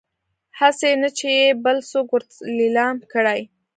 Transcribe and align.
هسي 0.59 0.91
نه 1.01 1.09
چې 1.17 1.27
يې 1.39 1.47
بل 1.65 1.77
څوک 1.91 2.07
ورته 2.15 2.35
ليلام 2.57 2.95
کړي 3.13 3.41